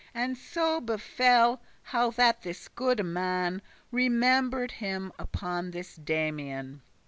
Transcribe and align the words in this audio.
And 0.15 0.35
so 0.35 0.81
befell, 0.81 1.61
how 1.83 2.09
that 2.09 2.41
this 2.41 2.67
goode 2.67 3.05
man 3.05 3.61
Remember'd 3.91 4.71
him 4.71 5.11
upon 5.19 5.69
this 5.69 5.95
Damian. 5.95 6.81